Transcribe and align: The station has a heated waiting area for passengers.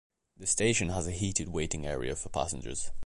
The 0.35 0.47
station 0.47 0.89
has 0.89 1.05
a 1.05 1.11
heated 1.11 1.49
waiting 1.49 1.85
area 1.85 2.15
for 2.15 2.29
passengers. 2.29 2.89